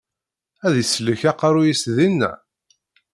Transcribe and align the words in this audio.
Ad 0.65 0.73
isellek 0.81 1.21
aqeṛṛu-yis 1.31 1.83
dinna? 1.95 2.31